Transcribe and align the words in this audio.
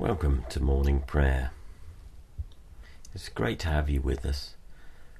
Welcome 0.00 0.44
to 0.48 0.62
morning 0.62 1.00
prayer. 1.00 1.50
It's 3.14 3.28
great 3.28 3.58
to 3.58 3.68
have 3.68 3.90
you 3.90 4.00
with 4.00 4.24
us. 4.24 4.54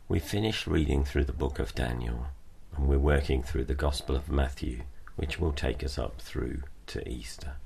We 0.09 0.19
finished 0.19 0.67
reading 0.67 1.05
through 1.05 1.25
the 1.25 1.35
book 1.35 1.59
of 1.59 1.75
Daniel 1.75 2.29
and 2.75 2.89
we're 2.89 2.99
working 2.99 3.43
through 3.43 3.65
the 3.65 3.75
Gospel 3.75 4.17
of 4.17 4.31
Matthew, 4.31 4.85
which 5.17 5.39
will 5.39 5.53
take 5.53 5.85
us 5.85 5.99
up 5.99 6.23
through 6.23 6.63
to 6.87 7.07
Easter. 7.07 7.57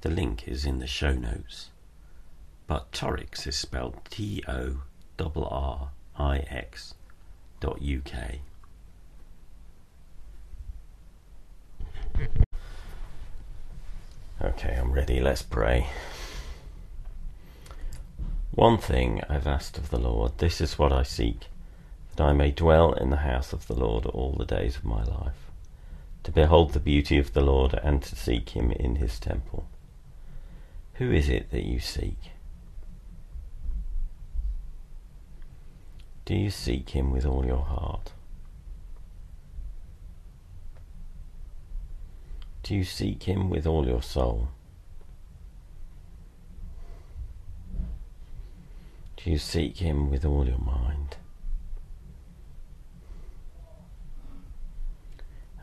The 0.00 0.10
link 0.10 0.48
is 0.48 0.64
in 0.64 0.78
the 0.78 0.86
show 0.86 1.12
notes 1.12 1.68
but 2.68 2.92
Torrix 2.92 3.46
is 3.46 3.56
spelled 3.56 3.98
T 4.10 4.44
O 4.46 4.82
R 5.20 5.30
R 5.50 5.90
I 6.16 6.38
X 6.38 6.94
dot 7.60 7.80
UK. 7.82 8.40
Okay, 14.40 14.76
I'm 14.80 14.92
ready. 14.92 15.20
Let's 15.20 15.42
pray. 15.42 15.88
One 18.52 18.78
thing 18.78 19.20
I've 19.28 19.46
asked 19.46 19.78
of 19.78 19.90
the 19.90 19.98
Lord, 19.98 20.38
this 20.38 20.60
is 20.60 20.78
what 20.78 20.92
I 20.92 21.02
seek, 21.02 21.46
that 22.14 22.24
I 22.24 22.32
may 22.32 22.50
dwell 22.50 22.92
in 22.92 23.10
the 23.10 23.18
house 23.18 23.52
of 23.52 23.66
the 23.66 23.74
Lord 23.74 24.06
all 24.06 24.32
the 24.32 24.44
days 24.44 24.76
of 24.76 24.84
my 24.84 25.02
life, 25.02 25.50
to 26.24 26.32
behold 26.32 26.72
the 26.72 26.80
beauty 26.80 27.18
of 27.18 27.32
the 27.32 27.40
Lord 27.40 27.74
and 27.82 28.02
to 28.02 28.16
seek 28.16 28.50
him 28.50 28.72
in 28.72 28.96
his 28.96 29.18
temple. 29.18 29.66
Who 30.94 31.12
is 31.12 31.28
it 31.28 31.50
that 31.50 31.64
you 31.64 31.78
seek? 31.80 32.18
Do 36.28 36.36
you 36.36 36.50
seek 36.50 36.90
Him 36.90 37.10
with 37.10 37.24
all 37.24 37.46
your 37.46 37.62
heart? 37.62 38.12
Do 42.62 42.74
you 42.74 42.84
seek 42.84 43.22
Him 43.22 43.48
with 43.48 43.66
all 43.66 43.86
your 43.86 44.02
soul? 44.02 44.48
Do 49.16 49.30
you 49.30 49.38
seek 49.38 49.78
Him 49.78 50.10
with 50.10 50.26
all 50.26 50.46
your 50.46 50.58
mind? 50.58 51.16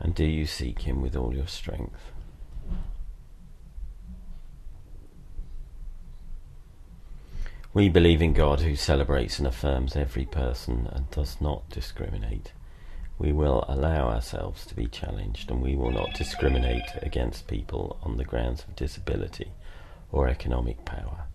And 0.00 0.16
do 0.16 0.24
you 0.24 0.46
seek 0.46 0.80
Him 0.80 1.00
with 1.00 1.14
all 1.14 1.32
your 1.32 1.46
strength? 1.46 2.10
We 7.76 7.90
believe 7.90 8.22
in 8.22 8.32
God 8.32 8.60
who 8.60 8.74
celebrates 8.74 9.38
and 9.38 9.46
affirms 9.46 9.96
every 9.96 10.24
person 10.24 10.88
and 10.90 11.10
does 11.10 11.42
not 11.42 11.68
discriminate. 11.68 12.52
We 13.18 13.32
will 13.32 13.66
allow 13.68 14.08
ourselves 14.08 14.64
to 14.64 14.74
be 14.74 14.86
challenged 14.86 15.50
and 15.50 15.60
we 15.60 15.76
will 15.76 15.90
not 15.90 16.14
discriminate 16.14 16.88
against 17.02 17.48
people 17.48 17.98
on 18.02 18.16
the 18.16 18.24
grounds 18.24 18.64
of 18.64 18.76
disability 18.76 19.52
or 20.10 20.26
economic 20.26 20.86
power, 20.86 21.26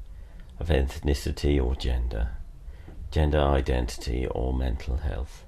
of 0.59 0.70
ethnicity 0.70 1.64
or 1.64 1.75
gender, 1.75 2.30
gender 3.11 3.38
identity 3.38 4.26
or 4.26 4.52
mental 4.52 4.98
health, 4.98 5.45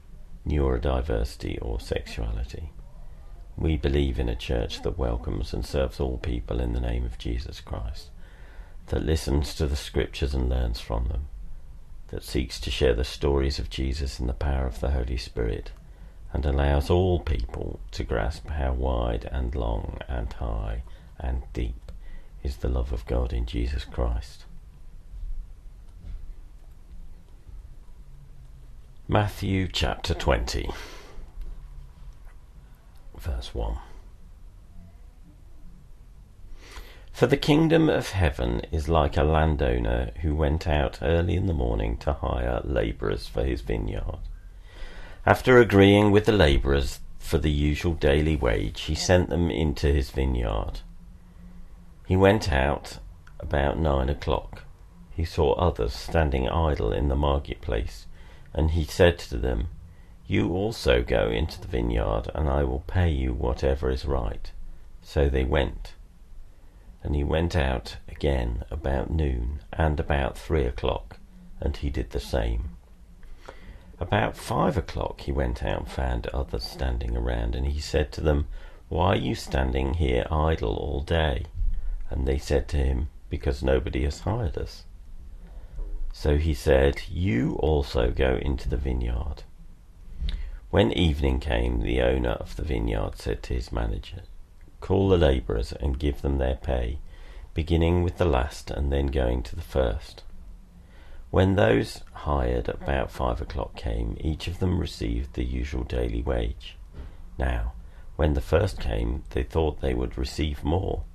neurodiversity 0.48 1.58
or 1.60 1.80
sexuality. 1.80 2.70
We 3.58 3.78
believe 3.78 4.20
in 4.20 4.30
a 4.30 4.36
church 4.36 4.84
that 4.84 5.00
welcomes 5.00 5.56
and 5.56 5.66
serves 5.66 6.00
all 6.00 6.20
people 6.20 6.60
in 6.60 6.74
the 6.74 6.80
name 6.80 7.04
of 7.04 7.18
Jesus 7.18 7.62
Christ 7.62 8.12
that 8.88 9.06
listens 9.06 9.56
to 9.56 9.68
the 9.68 9.76
scriptures 9.76 10.34
and 10.34 10.50
learns 10.50 10.80
from 10.80 11.08
them, 11.08 11.28
that 12.10 12.24
seeks 12.24 12.60
to 12.62 12.72
share 12.72 12.94
the 12.94 13.04
stories 13.04 13.60
of 13.60 13.70
Jesus 13.70 14.20
in 14.20 14.28
the 14.28 14.34
power 14.34 14.68
of 14.68 14.80
the 14.80 14.92
Holy 14.92 15.18
Spirit, 15.18 15.72
and 16.32 16.46
allows 16.46 16.90
all 16.90 17.20
people 17.20 17.80
to 17.92 18.04
grasp 18.04 18.50
how 18.50 18.74
wide 18.74 19.30
and 19.32 19.56
long 19.56 20.00
and 20.08 20.34
high 20.34 20.84
and 21.20 21.44
deep 21.54 21.92
is 22.44 22.58
the 22.58 22.70
love 22.70 22.92
of 22.92 23.06
God 23.06 23.32
in 23.32 23.46
Jesus 23.46 23.86
Christ. 23.86 24.46
Matthew 29.08 29.68
chapter 29.68 30.14
20, 30.14 30.70
verse 33.18 33.54
1. 33.54 33.78
For 37.24 37.28
the 37.28 37.38
kingdom 37.38 37.88
of 37.88 38.10
heaven 38.10 38.64
is 38.70 38.90
like 38.90 39.16
a 39.16 39.24
landowner 39.24 40.12
who 40.24 40.36
went 40.36 40.68
out 40.68 41.00
early 41.02 41.36
in 41.36 41.46
the 41.46 41.54
morning 41.54 41.96
to 42.00 42.12
hire 42.12 42.60
labourers 42.66 43.30
for 43.30 43.46
his 43.46 43.62
vineyard. 43.62 44.18
After 45.26 45.58
agreeing 45.58 46.12
with 46.12 46.26
the 46.26 46.34
labourers 46.34 47.00
for 47.20 47.38
the 47.38 47.50
usual 47.50 47.94
daily 47.94 48.36
wage, 48.36 48.82
he 48.82 48.94
sent 48.94 49.30
them 49.30 49.50
into 49.50 49.88
his 49.88 50.12
vineyard. 50.12 50.82
He 52.06 52.18
went 52.18 52.52
out 52.52 53.00
about 53.40 53.80
nine 53.80 54.10
o'clock. 54.10 54.64
He 55.16 55.24
saw 55.24 55.54
others 55.54 55.94
standing 55.94 56.50
idle 56.50 56.92
in 56.92 57.08
the 57.08 57.16
marketplace, 57.16 58.06
and 58.54 58.72
he 58.72 58.84
said 58.84 59.18
to 59.20 59.38
them, 59.38 59.70
You 60.28 60.52
also 60.52 61.02
go 61.02 61.30
into 61.30 61.62
the 61.62 61.70
vineyard, 61.70 62.30
and 62.36 62.50
I 62.50 62.66
will 62.66 62.84
pay 62.86 63.10
you 63.10 63.34
whatever 63.34 63.90
is 63.90 64.04
right. 64.04 64.52
So 65.02 65.30
they 65.30 65.46
went. 65.46 65.94
And 67.04 67.16
he 67.16 67.24
went 67.24 67.56
out 67.56 67.98
again 68.08 68.64
about 68.72 69.12
noon 69.12 69.60
and 69.74 70.00
about 70.00 70.38
three 70.38 70.64
o'clock, 70.64 71.18
and 71.60 71.76
he 71.76 71.90
did 71.90 72.12
the 72.12 72.20
same. 72.20 72.78
About 74.00 74.38
five 74.38 74.78
o'clock 74.78 75.22
he 75.22 75.32
went 75.32 75.64
out 75.64 75.80
and 75.80 75.90
found 75.90 76.28
others 76.28 76.64
standing 76.64 77.16
around, 77.16 77.56
and 77.56 77.68
he 77.68 77.80
said 77.80 78.12
to 78.14 78.22
them, 78.22 78.48
Why 78.90 79.08
are 79.10 79.16
you 79.16 79.36
standing 79.36 79.96
here 79.96 80.26
idle 80.32 80.76
all 80.76 81.02
day? 81.02 81.46
And 82.10 82.26
they 82.26 82.38
said 82.38 82.68
to 82.70 82.78
him, 82.78 83.10
Because 83.30 83.62
nobody 83.62 84.04
has 84.04 84.22
hired 84.22 84.58
us. 84.58 84.86
So 86.14 86.38
he 86.38 86.54
said, 86.54 87.02
You 87.10 87.56
also 87.56 88.12
go 88.12 88.38
into 88.42 88.70
the 88.70 88.78
vineyard. 88.78 89.44
When 90.70 90.92
evening 90.92 91.40
came, 91.40 91.82
the 91.82 92.02
owner 92.02 92.32
of 92.32 92.56
the 92.56 92.64
vineyard 92.64 93.18
said 93.18 93.44
to 93.44 93.54
his 93.54 93.72
manager, 93.72 94.24
Call 94.84 95.08
the 95.08 95.18
labourers 95.18 95.72
and 95.72 95.98
give 95.98 96.22
them 96.22 96.40
their 96.40 96.58
pay, 96.58 97.00
beginning 97.54 98.04
with 98.04 98.18
the 98.18 98.26
last 98.26 98.70
and 98.70 98.92
then 98.92 99.08
going 99.08 99.42
to 99.44 99.56
the 99.56 99.62
first. 99.62 100.24
When 101.32 101.56
those 101.56 102.02
hired 102.12 102.68
about 102.68 103.10
five 103.10 103.40
o'clock 103.40 103.78
came, 103.78 104.18
each 104.20 104.46
of 104.50 104.60
them 104.60 104.80
received 104.80 105.36
the 105.36 105.46
usual 105.46 105.86
daily 105.86 106.22
wage. 106.22 106.76
Now, 107.38 107.72
when 108.18 108.34
the 108.34 108.42
first 108.42 108.82
came, 108.82 109.24
they 109.30 109.44
thought 109.44 109.80
they 109.80 109.94
would 109.94 110.18
receive 110.18 110.66
more, 110.66 111.06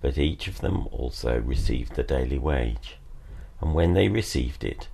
but 0.00 0.16
each 0.16 0.48
of 0.48 0.62
them 0.62 0.86
also 0.90 1.38
received 1.40 1.96
the 1.96 2.02
daily 2.02 2.38
wage. 2.38 2.96
And 3.60 3.74
when 3.74 3.92
they 3.92 4.08
received 4.08 4.64
it, 4.64 4.88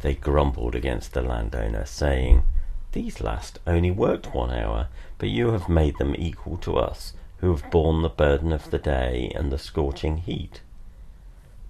they 0.00 0.14
grumbled 0.14 0.74
against 0.74 1.12
the 1.12 1.20
landowner, 1.20 1.84
saying, 1.84 2.44
These 2.92 3.20
last 3.20 3.58
only 3.66 3.90
worked 3.90 4.32
one 4.32 4.50
hour, 4.50 4.88
but 5.18 5.28
you 5.28 5.50
have 5.50 5.68
made 5.68 5.98
them 5.98 6.14
equal 6.16 6.56
to 6.56 6.78
us 6.78 7.12
who 7.38 7.50
have 7.50 7.70
borne 7.70 8.02
the 8.02 8.08
burden 8.08 8.52
of 8.52 8.70
the 8.70 8.78
day 8.78 9.32
and 9.34 9.52
the 9.52 9.58
scorching 9.58 10.18
heat. 10.18 10.60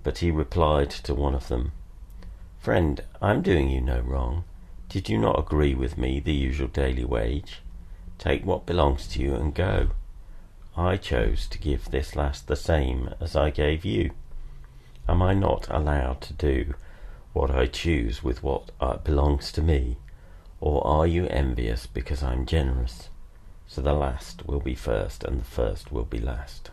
But 0.03 0.19
he 0.19 0.31
replied 0.31 0.91
to 0.91 1.15
one 1.15 1.35
of 1.35 1.49
them, 1.49 1.73
Friend, 2.59 3.01
I 3.21 3.33
am 3.33 3.43
doing 3.43 3.71
you 3.71 3.81
no 3.81 4.01
wrong. 4.01 4.45
Did 4.89 5.09
you 5.09 5.19
not 5.19 5.39
agree 5.39 5.75
with 5.75 5.99
me 5.99 6.21
the 6.21 6.33
usual 6.33 6.69
daily 6.69 7.05
wage? 7.05 7.63
Take 8.19 8.45
what 8.45 8.67
belongs 8.67 9.07
to 9.09 9.21
you 9.21 9.35
and 9.35 9.55
go. 9.55 9.91
I 10.77 10.97
chose 10.97 11.47
to 11.49 11.59
give 11.59 11.91
this 11.91 12.15
last 12.15 12.47
the 12.47 12.57
same 12.57 13.15
as 13.21 13.35
I 13.35 13.51
gave 13.51 13.85
you. 13.85 14.11
Am 15.09 15.23
I 15.23 15.35
not 15.35 15.67
allowed 15.71 16.21
to 16.23 16.33
do 16.33 16.75
what 17.33 17.51
I 17.51 17.67
choose 17.67 18.23
with 18.23 18.43
what 18.43 18.71
uh, 18.81 18.97
belongs 18.99 19.53
to 19.53 19.63
me? 19.63 19.97
Or 20.61 20.87
are 20.87 21.07
you 21.07 21.27
envious 21.27 21.87
because 21.87 22.23
I 22.23 22.33
am 22.33 22.47
generous? 22.47 23.09
So 23.67 23.83
the 23.83 23.93
last 23.93 24.47
will 24.47 24.61
be 24.61 24.75
first 24.75 25.25
and 25.25 25.41
the 25.41 25.45
first 25.45 25.93
will 25.93 26.05
be 26.05 26.19
last. 26.19 26.71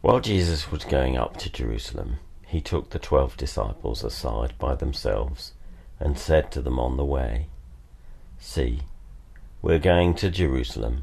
While 0.00 0.20
Jesus 0.20 0.70
was 0.70 0.84
going 0.84 1.16
up 1.16 1.36
to 1.38 1.50
Jerusalem, 1.50 2.18
he 2.46 2.60
took 2.60 2.90
the 2.90 2.98
twelve 2.98 3.36
disciples 3.36 4.04
aside 4.04 4.54
by 4.58 4.76
themselves 4.76 5.52
and 5.98 6.18
said 6.18 6.52
to 6.52 6.62
them 6.62 6.78
on 6.78 6.96
the 6.96 7.04
way, 7.04 7.48
See, 8.38 8.82
we're 9.62 9.80
going 9.80 10.14
to 10.16 10.30
Jerusalem, 10.30 11.02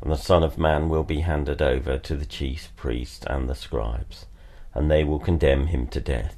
and 0.00 0.12
the 0.12 0.16
Son 0.16 0.44
of 0.44 0.56
Man 0.56 0.88
will 0.88 1.02
be 1.02 1.20
handed 1.20 1.60
over 1.60 1.98
to 1.98 2.16
the 2.16 2.26
chief 2.26 2.70
priests 2.76 3.26
and 3.26 3.48
the 3.48 3.54
scribes, 3.56 4.26
and 4.72 4.88
they 4.88 5.02
will 5.02 5.18
condemn 5.18 5.66
him 5.66 5.88
to 5.88 6.00
death 6.00 6.36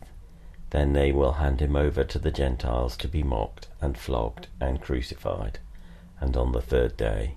then 0.70 0.92
they 0.92 1.10
will 1.10 1.32
hand 1.32 1.60
him 1.60 1.74
over 1.74 2.04
to 2.04 2.18
the 2.18 2.30
Gentiles 2.30 2.96
to 2.98 3.08
be 3.08 3.24
mocked 3.24 3.68
and 3.80 3.98
flogged 3.98 4.46
and 4.60 4.80
crucified, 4.80 5.58
and 6.20 6.36
on 6.36 6.52
the 6.52 6.62
third 6.62 6.96
day 6.96 7.36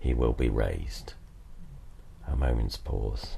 he 0.00 0.14
will 0.14 0.32
be 0.32 0.48
raised. 0.48 1.14
A 2.26 2.34
moment's 2.34 2.78
pause. 2.78 3.36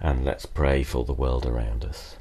And 0.00 0.24
let's 0.24 0.46
pray 0.46 0.82
for 0.82 1.04
the 1.04 1.14
world 1.14 1.46
around 1.46 1.84
us. 1.84 2.16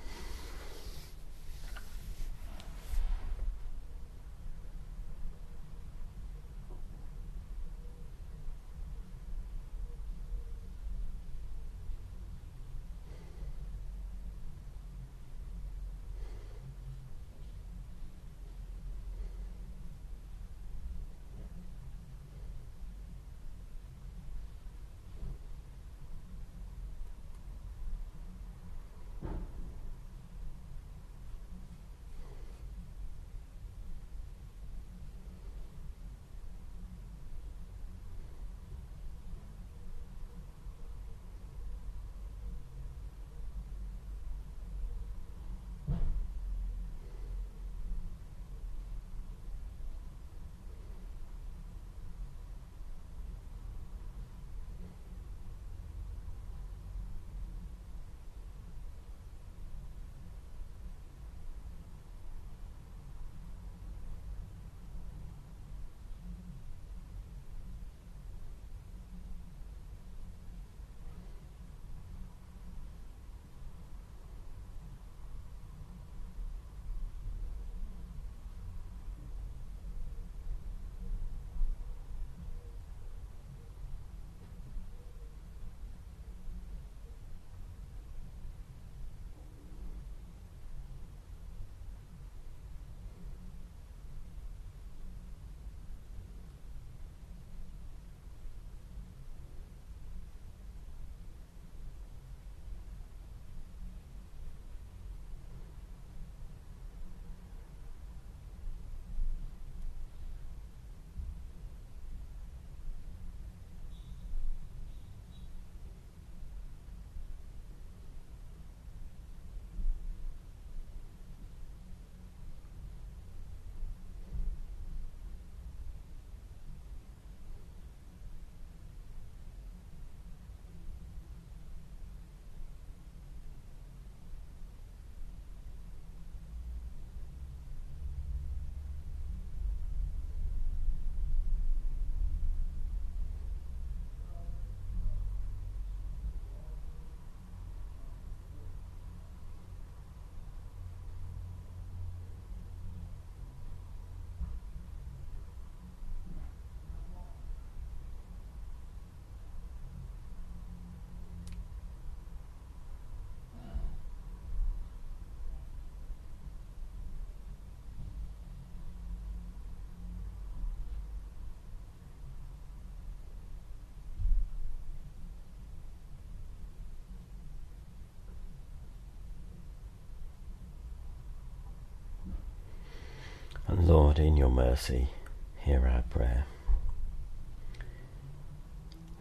And 183.68 183.88
Lord, 183.88 184.20
in 184.20 184.36
your 184.38 184.50
mercy, 184.50 185.10
hear 185.58 185.88
our 185.88 186.04
prayer. 186.04 186.46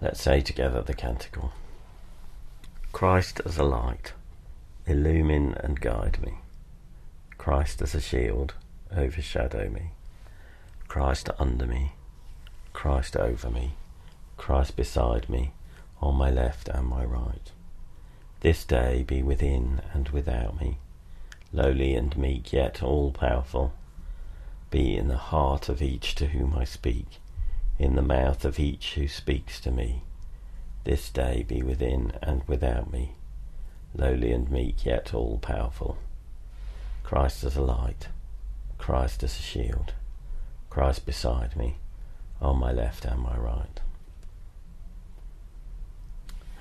Let's 0.01 0.21
say 0.21 0.41
together 0.41 0.83
the 0.83 0.95
canticle 0.95 1.53
Christ 2.91 3.41
as 3.47 3.57
a 3.57 3.63
light, 3.63 4.13
illumine 4.87 5.55
and 5.55 5.81
guide 5.81 6.21
me. 6.21 6.35
Christ 7.39 7.81
as 7.83 7.95
a 7.95 8.01
shield, 8.01 8.55
overshadow 8.95 9.69
me. 9.69 9.93
Christ 10.89 11.31
under 11.39 11.67
me, 11.67 11.93
Christ 12.73 13.17
over 13.17 13.49
me, 13.49 13.75
Christ 14.37 14.77
beside 14.77 15.29
me, 15.29 15.53
on 16.01 16.17
my 16.17 16.31
left 16.31 16.69
and 16.69 16.87
my 16.87 17.05
right. 17.05 17.53
This 18.41 18.65
day 18.65 19.05
be 19.05 19.23
within 19.23 19.81
and 19.95 20.09
without 20.09 20.61
me, 20.61 20.79
lowly 21.53 21.95
and 21.95 22.17
meek, 22.19 22.53
yet 22.53 22.83
all 22.83 23.13
powerful 23.13 23.73
be 24.73 24.97
in 24.97 25.07
the 25.09 25.19
heart 25.19 25.69
of 25.69 25.83
each 25.83 26.15
to 26.15 26.29
whom 26.29 26.57
I 26.57 26.65
speak, 26.65 27.21
in 27.79 27.95
the 27.95 28.03
mouth 28.03 28.43
of 28.47 28.59
each 28.59 28.95
who 28.95 29.07
speaks 29.07 29.61
to 29.61 29.71
me. 29.71 30.03
This 30.85 31.11
day 31.11 31.45
be 31.47 31.63
within 31.63 32.13
and 32.23 32.43
without 32.49 32.91
me, 32.91 33.13
lowly 33.95 34.33
and 34.33 34.51
meek, 34.51 34.87
yet 34.87 35.13
all 35.13 35.39
powerful. 35.39 35.99
Christ 37.05 37.45
as 37.45 37.55
a 37.55 37.63
light, 37.63 38.09
Christ 38.79 39.23
as 39.23 39.39
a 39.39 39.43
shield, 39.43 39.93
Christ 40.71 41.05
beside 41.05 41.55
me, 41.55 41.77
on 42.41 42.59
my 42.59 42.73
left 42.73 43.05
and 43.05 43.21
my 43.21 43.37
right. 43.37 43.79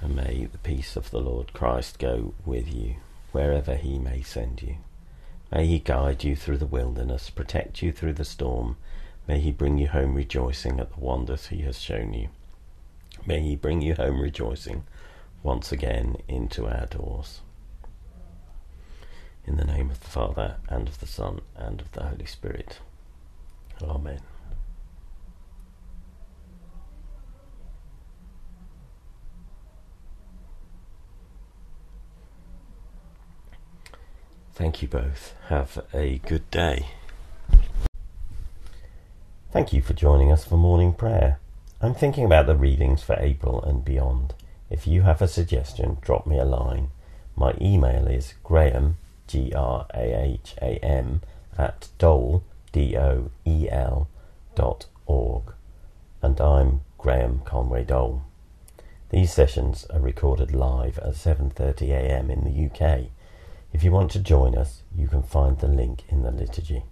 And 0.01 0.17
may 0.17 0.49
the 0.51 0.57
peace 0.57 0.97
of 0.97 1.11
the 1.11 1.21
Lord 1.21 1.53
Christ 1.53 1.97
go 1.97 2.33
with 2.45 2.73
you, 2.73 2.95
wherever 3.31 3.75
he 3.75 3.97
may 3.97 4.21
send 4.21 4.61
you. 4.61 4.75
May 5.51 5.67
he 5.67 5.79
guide 5.79 6.23
you 6.23 6.35
through 6.35 6.57
the 6.57 6.65
wilderness, 6.65 7.29
protect 7.29 7.81
you 7.81 7.91
through 7.91 8.13
the 8.13 8.25
storm. 8.25 8.77
May 9.27 9.39
he 9.39 9.51
bring 9.51 9.77
you 9.77 9.87
home 9.87 10.15
rejoicing 10.15 10.79
at 10.79 10.93
the 10.93 10.99
wonders 10.99 11.47
he 11.47 11.61
has 11.63 11.79
shown 11.79 12.13
you. 12.13 12.29
May 13.25 13.41
he 13.41 13.55
bring 13.55 13.81
you 13.81 13.95
home 13.95 14.21
rejoicing 14.21 14.83
once 15.43 15.71
again 15.71 16.17
into 16.27 16.67
our 16.67 16.85
doors. 16.85 17.41
In 19.45 19.57
the 19.57 19.65
name 19.65 19.89
of 19.89 19.99
the 19.99 20.09
Father, 20.09 20.57
and 20.69 20.87
of 20.87 20.99
the 20.99 21.07
Son, 21.07 21.41
and 21.55 21.81
of 21.81 21.91
the 21.91 22.03
Holy 22.03 22.25
Spirit. 22.25 22.79
Amen. 23.81 24.21
Thank 34.61 34.83
you 34.83 34.87
both. 34.87 35.33
Have 35.47 35.83
a 35.91 36.19
good 36.27 36.47
day. 36.51 36.89
Thank 39.51 39.73
you 39.73 39.81
for 39.81 39.93
joining 39.93 40.31
us 40.31 40.45
for 40.45 40.55
morning 40.55 40.93
prayer. 40.93 41.39
I'm 41.81 41.95
thinking 41.95 42.25
about 42.25 42.45
the 42.45 42.55
readings 42.55 43.01
for 43.01 43.15
April 43.17 43.63
and 43.63 43.83
beyond. 43.83 44.35
If 44.69 44.85
you 44.85 45.01
have 45.01 45.19
a 45.19 45.27
suggestion, 45.27 45.97
drop 45.99 46.27
me 46.27 46.37
a 46.37 46.45
line. 46.45 46.89
My 47.35 47.55
email 47.59 48.05
is 48.05 48.35
graham, 48.43 48.97
G 49.25 49.51
R 49.51 49.87
A 49.95 50.23
H 50.25 50.53
A 50.61 50.77
M, 50.85 51.21
at 51.57 51.87
doel, 51.97 52.43
D 52.71 52.95
O 52.95 53.31
E 53.43 53.67
L, 53.67 54.09
dot 54.53 54.85
org. 55.07 55.53
And 56.21 56.39
I'm 56.39 56.81
Graham 56.99 57.41
Conway 57.45 57.83
Doel. 57.83 58.21
These 59.09 59.33
sessions 59.33 59.85
are 59.85 59.99
recorded 59.99 60.53
live 60.53 60.99
at 60.99 61.15
7.30am 61.15 62.29
in 62.29 62.43
the 62.43 62.69
UK. 62.69 63.09
If 63.73 63.83
you 63.83 63.91
want 63.91 64.11
to 64.11 64.19
join 64.19 64.55
us, 64.55 64.83
you 64.95 65.07
can 65.07 65.23
find 65.23 65.57
the 65.57 65.67
link 65.67 66.03
in 66.09 66.23
the 66.23 66.31
liturgy. 66.31 66.83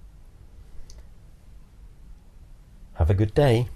Have 2.96 3.10
a 3.10 3.14
good 3.14 3.34
day. 3.34 3.68